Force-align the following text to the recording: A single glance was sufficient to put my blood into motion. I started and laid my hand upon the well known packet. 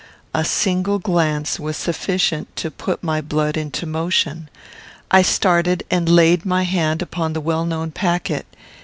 A 0.33 0.43
single 0.43 0.97
glance 0.97 1.59
was 1.59 1.77
sufficient 1.77 2.55
to 2.55 2.71
put 2.71 3.03
my 3.03 3.21
blood 3.21 3.55
into 3.55 3.85
motion. 3.85 4.49
I 5.11 5.21
started 5.21 5.83
and 5.91 6.09
laid 6.09 6.43
my 6.43 6.63
hand 6.63 7.03
upon 7.03 7.33
the 7.33 7.39
well 7.39 7.65
known 7.65 7.91
packet. 7.91 8.47